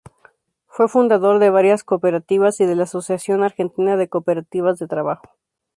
Fue 0.65 0.87
fundador 0.87 1.37
de 1.37 1.51
varias 1.51 1.83
cooperativas 1.83 2.59
y 2.59 2.65
de 2.65 2.75
la 2.75 2.85
Asociación 2.85 3.43
Argentina 3.43 3.97
de 3.97 4.09
Cooperativas 4.09 4.79
de 4.79 4.87
Trabajo. 4.87 5.29